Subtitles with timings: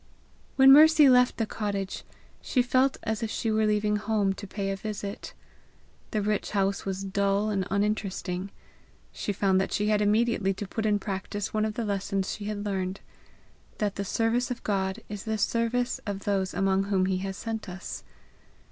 [0.55, 2.03] When Mercy left the cottage,
[2.41, 5.35] she felt as if she were leaving home to pay a visit.
[6.09, 8.49] The rich house was dull and uninteresting.
[9.11, 12.45] She found that she had immediately to put in practice one of the lessons she
[12.45, 13.01] had learned
[13.77, 17.69] that the service of God is the service of those among whom he has sent
[17.69, 18.03] us.